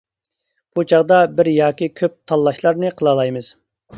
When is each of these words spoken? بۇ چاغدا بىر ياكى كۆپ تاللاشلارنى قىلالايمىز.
بۇ 0.77 0.85
چاغدا 0.93 1.19
بىر 1.41 1.51
ياكى 1.57 1.89
كۆپ 2.01 2.17
تاللاشلارنى 2.31 2.93
قىلالايمىز. 3.03 3.53